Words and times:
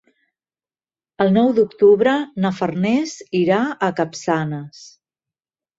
El 1.25 1.29
nou 1.35 1.51
d'octubre 1.59 2.15
na 2.47 2.53
Farners 2.63 3.15
irà 3.43 3.61
a 3.91 3.95
Capçanes. 4.03 4.87